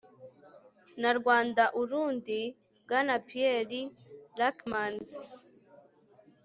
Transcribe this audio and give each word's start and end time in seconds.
na 1.01 1.11
rwanda-urundi, 1.17 2.39
bwana 2.83 3.15
pierre 3.27 3.81
ryckmans 4.39 5.09